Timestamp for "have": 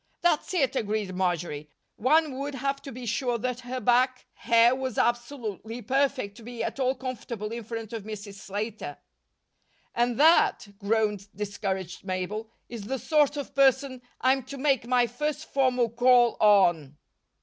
2.55-2.81